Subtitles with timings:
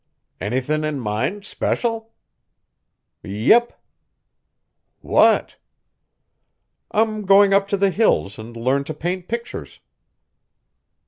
[0.39, 2.11] "Anythin' in mind, special?"
[3.21, 3.79] "Yep."
[5.01, 5.57] "What?"
[6.89, 9.79] "I'm going up to the Hills and learn to paint pictures!"